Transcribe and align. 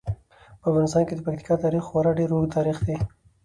په 0.61 0.65
افغانستان 0.69 1.03
کې 1.07 1.13
د 1.15 1.21
پکتیکا 1.25 1.55
تاریخ 1.63 1.83
خورا 1.89 2.11
ډیر 2.19 2.29
اوږد 2.33 2.55
تاریخ 2.57 2.77
دی. 2.87 2.97